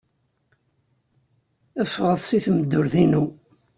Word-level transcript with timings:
Ffɣet 1.91 2.21
seg 2.29 2.41
tmeddurt-inu. 2.45 3.23